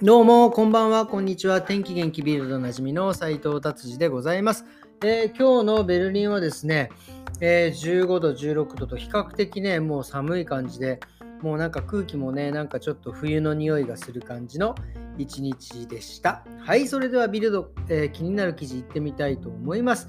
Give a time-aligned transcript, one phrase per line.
[0.00, 1.60] どうも、こんばんは、こんにちは。
[1.60, 4.64] 天気元気ビルドおなじみの斉藤達治でございます。
[5.02, 6.90] えー、今日のベルリンはですね、
[7.40, 11.00] えー、15度、16度と比較的ね、もう寒い感じで、
[11.42, 14.76] もうなんか空気もね、なんかちょっと冬の匂いがする感じの
[15.18, 16.44] 一日でした。
[16.60, 20.06] はい、それではビルド、えー、気になる記事いってみたいと思います。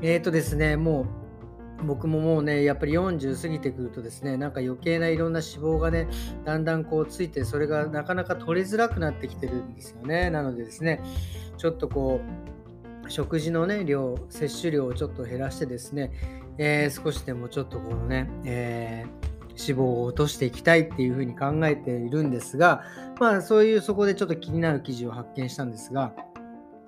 [0.00, 1.21] えっ、とですね、もう
[1.84, 6.08] 僕ももうね、やっぱり40過ぎてくるとですね、なんか余計ないろんな脂肪がね、
[6.44, 10.30] だんだんこうついて、それがなかなか取りづらくなってきてるんですよね。
[10.30, 11.00] なのでですね、
[11.58, 12.20] ちょっとこ
[13.06, 16.12] う、食事のね、量、摂取量をちょっと減らしてですね、
[16.58, 22.82] えー、少しでもちょっとこのね、えー脂肪を落としていきたいっていうふうに考えているんですが、
[23.20, 26.14] まあそういうそこでちょっと気になる記事を発見したんですが、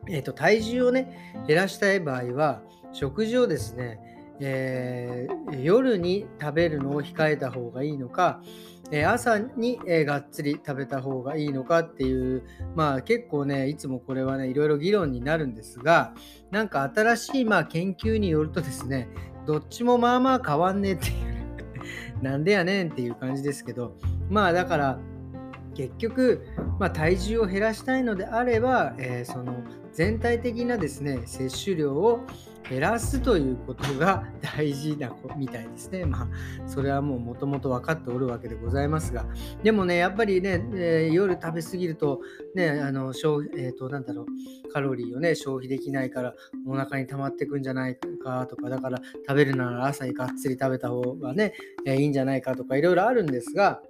[0.08, 3.98] えー、と体重をね減らしたい場合は食事をですね
[4.40, 8.42] えー、夜に食べるのを控えた方がいいのか、
[8.90, 12.42] えー、朝に、えー、がっつり食べた方がいいのかっていう、
[12.74, 16.14] まあ結構ね、いつもこれはね、いろいろ議論になるんですが、
[16.50, 19.08] なんか新しい、まあ、研究によるとですね、
[19.46, 23.96] どっちもまあまあ変わんねえっていう なんでやねんっていう感じですけど、
[24.28, 24.98] まあだから、
[25.74, 26.46] 結局、
[26.78, 29.56] まあ、体重を減らしたいのであれば、え、その
[29.92, 32.20] 全体的なですね摂取量を
[32.68, 34.26] 減らすということが
[34.56, 36.04] 大事なみたいですね。
[36.04, 36.28] まあ、
[36.66, 39.26] それはもうもともと分かっておるわけでございますが、
[39.62, 42.20] でもね、やっぱりね、えー、夜食べ過ぎると、
[42.54, 46.34] ね、あの消費、えー、と、なんだろう、カロリーをね、消費できないから、
[46.66, 51.52] お腹に溜まってくんじゃないかとか、だから食べるなら朝にがっつり食べた方がね、
[51.84, 53.82] えー、いいんじゃないかとか、いろいろあるんですが、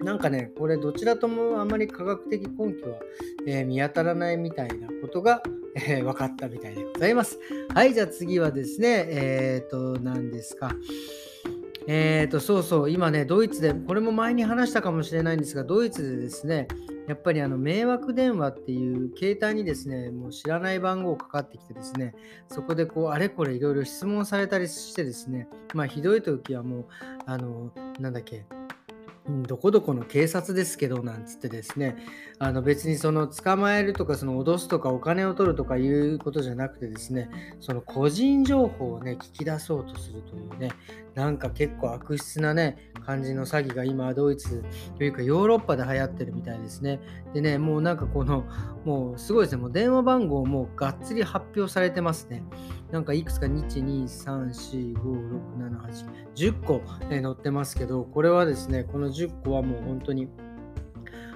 [0.00, 2.98] なんかね、これどちらともあまり科学的根拠は、
[3.46, 5.42] えー、見当たらないみたいなことが、
[5.76, 7.38] え、分かったみたいでございます。
[7.74, 10.72] はい、じゃあ次はですね、えっ、ー、と、何ですか。
[11.86, 16.66] えっ、ー、と、そうそう、今ね、ドイツで、これも前に話したかもしれないんですが、ドイツでですね、
[17.06, 22.14] やっぱりあの迷惑電話っていう携帯にですね、もう知らない番号かかってきてですね、
[22.48, 26.86] そこでこう、あれこれいろいろ質問されたりしてですね、まあひどい時はもう、
[27.26, 27.70] あの、
[28.00, 28.46] なんだっけ、
[29.28, 31.96] どこどこの警察ですけどなんつってですね。
[32.38, 40.70] あの別にその捕まえるとかその脅すとかお金を取るとかいうことじゃなくてですねその個人情報をね聞き出そうとするというね
[41.14, 44.62] なんか結構悪質なね感じの詐欺が今ドイツ
[44.98, 47.00] というかヨーロッパで流行ってるみたいですね。
[47.32, 48.44] でねもうなんかこの
[48.84, 49.62] もうすごいですね。
[49.62, 52.44] もう電話番号もがっつり発表されてますね。
[52.90, 60.28] なんかいくつか1、2、3、4、5、6、7、8、10個、え載ってますけど、これはですね、この10個はもう本当に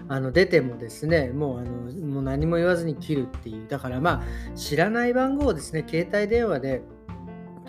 [0.09, 1.71] あの出てもですね、もうあの
[2.07, 6.83] もう何も言わずに切るっていう、だからまあ知らない番号をですね、携帯電話で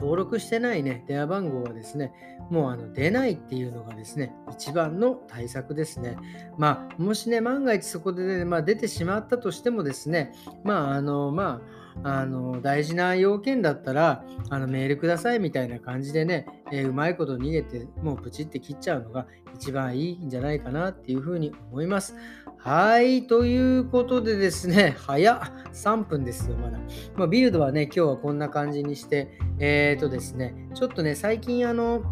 [0.02, 2.12] 登録してないね、電話番号はですね、
[2.50, 6.18] もうあの出ないっていうのがですね、一番の対策ですね。
[6.58, 10.34] まあ、もしね、万が一そこで、ね、まあ、出てしまったとしてもですね、
[10.64, 22.16] まあ、あの、まあ、あの大事な要件だったらあのメールくださいみたいな感じでね、えー、うまいこと逃げてもうプチって切っちゃうのが一番いいんじゃないかなっていうふうに思います。
[22.58, 25.40] はい、ということでですね、 早っ、
[25.74, 26.78] 3分ですよ、まだ。
[27.16, 32.04] まあ、ビルドはね、今日はこんな感じにして、えっ、ー、とですね、ちょっとね、最近あの、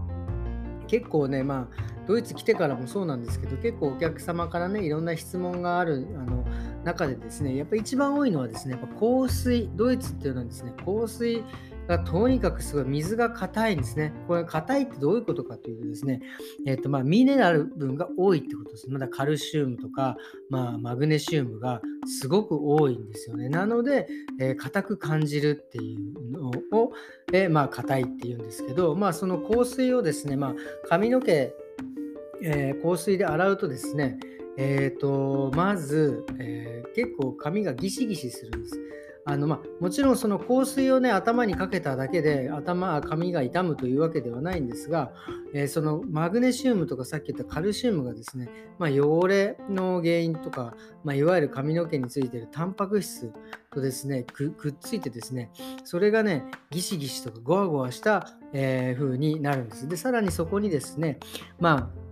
[0.87, 6.38] 結構ね、まあ、ドイツ来てからもそうなんですけど、結構お客様からね、いろんな質問があるあの
[6.83, 11.43] 中でですね、やっぱり一番多いのはですね、やっぱ香水、ドイツっていうのはですね、香水
[11.87, 14.13] がとにかくすごい水が硬いんですね。
[14.27, 16.21] これ硬いってどういうことかというとですね、
[16.67, 18.89] えっ、ー、とまあミネラル分が多いってことです。
[18.89, 20.15] まだカルシウムとか、
[20.49, 23.49] まあ、マグネシウムがすごく多いんですよね。
[23.49, 24.07] なので、
[24.39, 26.93] えー、硬く感じるっていうのを、
[27.33, 30.55] えー、まあ硬いっていうんですけど、まあその香水をですね、まあ
[30.87, 31.53] 髪の毛
[32.41, 34.17] えー、香水で洗うとですね、
[34.61, 38.77] えーと、まず、えー、結構髪がギシギシするんです。
[39.25, 45.11] あのまあ、もちろんその香水をね頭にかけただけで頭髪が傷むというわけではないんですが、
[45.53, 50.73] えー、そのマグネシウムとかさっき言ったカルシウムがですね、まあ、汚れの原因とか、
[51.03, 53.31] まあ、いわゆる髪の毛についてるタンパク質
[53.71, 55.51] とですねくっついてですね
[55.83, 61.19] それがねギシギシとかゴワゴワした、えー、風になるんですでさらにそこにですね
[61.59, 62.08] まあ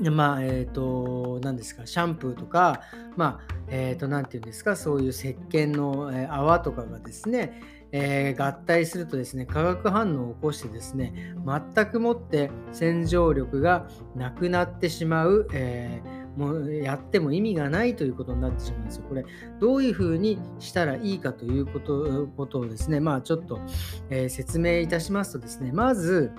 [0.00, 2.80] でまあ、えっ、ー、と、何ですか、シャンプーとか、
[3.16, 7.60] まあ、えっ、ー、と、何て言うんですか、そういう石鹸の、えー、泡とかがですね、
[7.92, 11.34] えー、合体するとですね、化学反応を起こしてですね、
[11.74, 19.04] 全くもって洗浄力がなくなってしまう、えー、もうやっても意味がないということになってしまうんですよ。
[19.08, 19.24] これ、
[19.58, 23.60] どういうふうにしたらいいかということことをですね、まあちょっと、
[24.08, 26.30] えー、説明いたしますとですね、まず、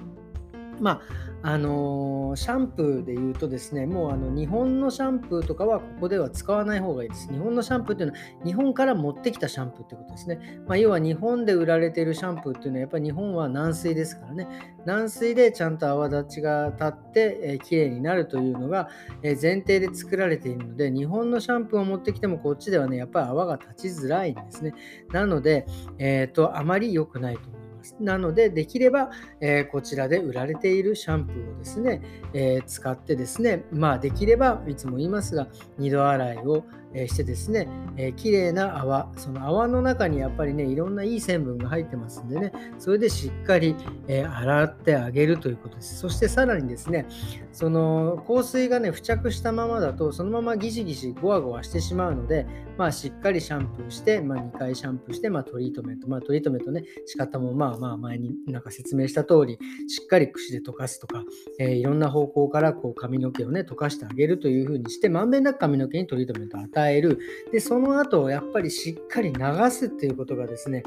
[0.79, 1.01] まあ
[1.43, 7.31] あのー、シャンプーで言うとですね、もうあの日本のシャンプーとかはここでは使わない方がいいです。
[7.31, 10.61] 日本のシャンプーっていうのは日本から持ってきたシャンプーってことですね。
[10.67, 14.47] まあ、要は日本で売られているシャンプーっていうのはやっぱり日本は軟水ですからね。
[14.85, 18.89] 軟水でちゃんと泡立ちが立って、えー、綺麗になるというのが、
[19.23, 24.75] え、前提で作られているので、日本のシャンプーを持ってきてもこっちではね、やっぱり泡が立ちづらいんですね。
[25.11, 25.65] なので、
[25.97, 27.60] えっ、と、あまり良くないと思います。
[27.81, 27.95] ます。
[27.99, 32.01] なので、できれば、え、こちらで売られているシャンプーをですね、
[32.33, 35.47] え、使ってですね、まあ、できれば、いつも言いますが、
[35.79, 36.63] 2度洗いを
[36.93, 37.67] してですね、
[37.97, 43.75] えー、綺麗な泡、その泡の中にやっぱりね、いろんないい成分が入ってますんでね、それでしっかり、
[44.07, 45.97] えー、洗ってあげるということです。
[45.97, 47.05] そしてさらにですね、
[47.51, 52.45] その香水がね、付着したままだと、そのままギシギシゴワゴワしてしまうので、
[52.77, 61.23] まあ、しっかりシャンプーして、まあ、2回シャンプーして、まあ、トリートメント、まあ、トリートメントね、仕方もまあまあ前になんか説明した通り、しっかり櫛で溶かすとか、
[61.59, 67.19] えー、いろんな方向からこう髪の毛をね、溶かしてあげるというふうにして、まんべんなく髪の毛にトリートメントを与ええる。
[67.51, 70.83] で、その後、やっぱりしっかり流すっていうことがですね、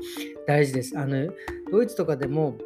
[0.47, 0.99] 大事です。
[0.99, 1.33] あの、
[1.71, 2.59] ドイツとかでも、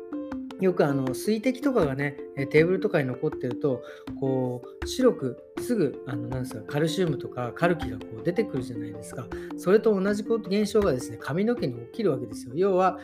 [0.60, 2.16] よくあの水滴とかがね、
[2.50, 3.82] テーブルとかに残ってると、
[4.20, 9.26] こう白くすぐあのなんですかカルシウムとかカルキがこう出てくるじゃないですか。
[9.56, 12.52] それと同じ現象がですね、髪の毛に起きるわけですよ。
[12.56, 12.98] 要は、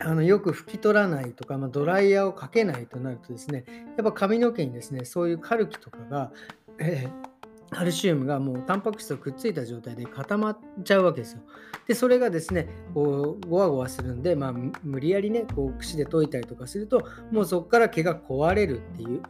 [0.00, 3.64] あのよく拭き取らないとか、まあ、ドライヤーをかけないとなるとですね、
[3.96, 6.32] やっぱ髪の毛にですね、そういうカルキとかが、
[6.78, 7.29] えー
[7.70, 11.40] カルシウムがもうタンパク質とくっついた状態で固まっちゃうわけですよ。
[11.86, 14.52] で、それがですね、こう、ゴワゴワするんで、まあ、
[14.82, 19.22] 無理やりね、こう、櫛で溶いたりとかすると、もうそこから毛が壊れるっていう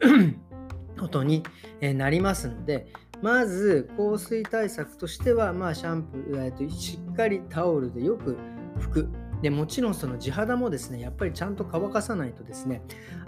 [0.99, 1.43] ことに
[1.81, 2.87] なりますので、
[3.21, 8.37] まず、香水対策としては、まあ、シャンプー、えー、としっかりタオルでよく
[8.79, 9.09] 拭く。
[9.41, 12.81] でもちろんその地肌もですねやっぱりちゃんと乾かさないとですね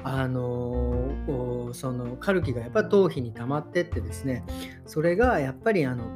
[0.04, 4.44] あのー、そのカルキがやっぱり頭皮に溜まってってですね
[4.86, 6.15] それがやっぱりあの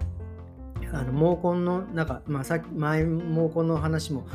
[0.93, 4.25] あの毛根の中、まあ、さっき前毛根の話も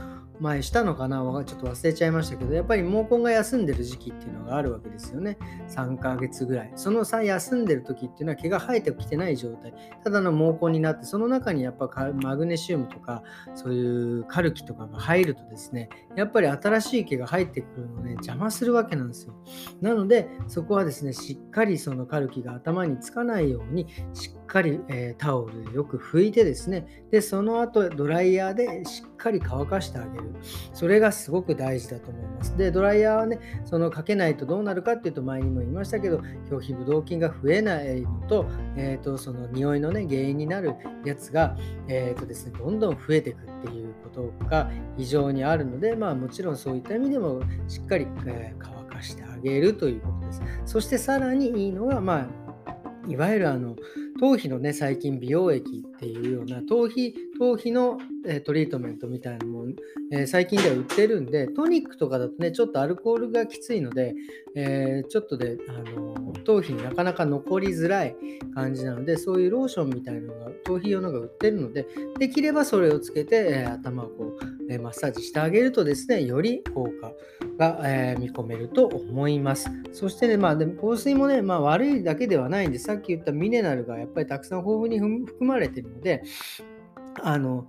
[0.43, 1.19] 前したのかな？
[1.47, 5.39] ちょっと忘れちゃいましたけど、やっぱり毛根が休んでる時期っていうのがあるわけですよね。
[5.69, 6.73] 3ヶ月ぐらい。
[6.75, 9.73] そのさ休んでる時っていうのは毛が生えてきてない状態。
[10.03, 11.89] ただの毛根になって、その中にやっぱ
[12.21, 13.23] マグネシウムとか、
[13.55, 19.35] そういうカルキとかが入るとですね、やっぱり新しい毛が入ってくるのをね、邪魔するわけなんですよ。
[19.81, 30.32] なので、そこはですね、しっかりそのカルキが頭につかないように、しっかり、えー、タオルでよく拭いてですね、で、その後ドライヤーでしっかり乾かしてあげる。
[30.73, 32.57] それがすごく大事だと思います。
[32.57, 36.21] で、ドライヤーはね、そのかけないとどうなるかっていうと、前にも言いましたけど、
[36.51, 38.47] 表皮ブドウ菌が増えないのと、
[38.77, 40.75] えー、とその匂いのね、原因になる
[41.05, 41.57] やつが、
[41.89, 50.43] えーとですね、どんどん増えていくっていうことが非常にあるので、まあもちろんそういった意味でもしっかり、えー、乾かしてあげるということです。
[50.67, 52.29] そしてさらにいいのが、ま
[52.67, 53.77] あ、いわゆるあの
[54.19, 59.73] 頭皮のね最近美容液っていうような頭皮頭皮の、え、トリートメントみたいなもの、
[60.13, 64.15] え、最近では売ってるんでトニックとかだとねちょっとアルコールがきついので、
[64.55, 68.17] え、ちょっとで、あの頭皮になかなか残りづらい
[68.55, 71.87] 感じなのでそういうローションみたいなのが頭皮用のが売ってるので
[72.19, 77.13] できればそれをつけて、え頭をこう、えマッサージしてあげるとですねより効果
[77.59, 79.71] が、え見込めると思います。
[79.93, 86.23] そしてねまあでも香水もね、まあ、悪いだけではないんでさっき言ったミネラルがやっぱりたくさん豊富に含まれているので
[87.23, 87.67] あの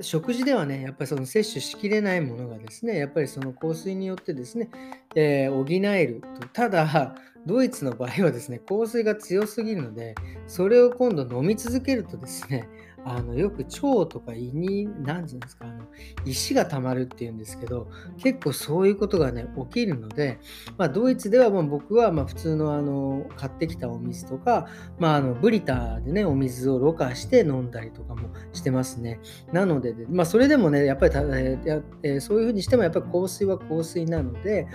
[0.00, 4.70] 食事ではね、やっぱりその摂取しきれないものがですね、やっぱりその香水によってですね、
[5.14, 6.48] えー、補えると。
[6.48, 7.14] ただ、
[7.46, 10.14] ドイツの場合はですね、香水が強すぎるので、
[10.46, 12.68] それを今度飲み続けるとですね、
[13.10, 15.84] あのよく腸とか胃に何て言うんですかあの
[16.24, 17.88] 石が溜まるっていうんですけど
[18.18, 20.38] 結構そういうことがね起きるので、
[20.76, 24.66] まあ、ドイツではま僕はま普通のあの買ってきたお水とか、
[24.98, 29.20] まあ、あのブリターでねお水をろ過して飲んだりとかもしてますね。
[29.52, 34.66] なので、まあ、それでもねやっぱりた、えー、そういうふうにしてもやっぱり香水は香水なので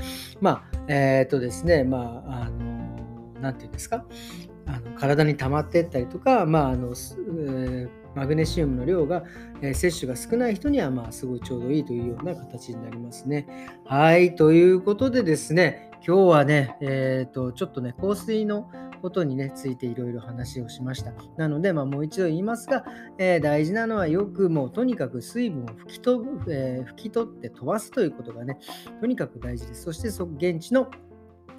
[0.42, 4.06] まあえっ、ー、とですねまああの何て言うんですか
[4.66, 9.24] あの体に溜まっていったりとか、まああのえーマグネシウムの量が、
[9.62, 13.48] えー、摂取が少ない人には、まあ、すごいちょうどいいというような形になりますね。
[13.86, 18.70] はい、ということでですね、今日はね、えっ、ー、と、ちょっとね、香水の
[19.02, 21.14] ことにね、ついていろいろ話をしました。
[21.38, 22.86] なので、まあ、もう一度言いますが、
[23.18, 28.60] えー、大事なのはよくもうとにかく水分を拭きと、えー、拭き取って飛ばすということがね、
[29.02, 29.84] とにかく大事です。
[29.84, 30.90] そしてそ現地の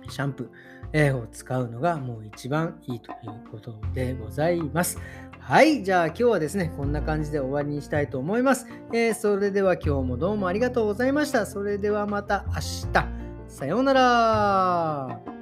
[0.08, 0.48] シャンプー
[0.94, 4.98] を使うのがもう一番いいということでございます。
[5.40, 5.82] はい。
[5.82, 8.66] じゃあ今日はですね、こんな感じで終わりにしたいと思います。
[8.92, 11.46] えー、それでは今日もどうもありがとうございました。
[11.46, 12.54] それではまた明
[12.92, 13.24] 日。
[13.48, 15.33] さようなら。